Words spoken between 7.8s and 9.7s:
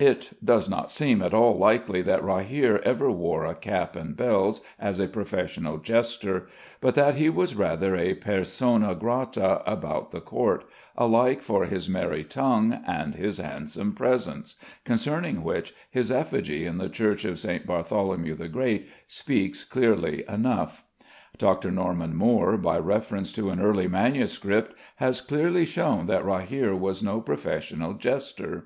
a persona grata